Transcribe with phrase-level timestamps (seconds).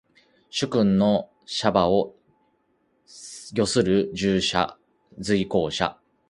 [0.49, 2.15] 主君の車馬を
[3.55, 4.75] 御する従者。
[5.19, 5.99] 随行者。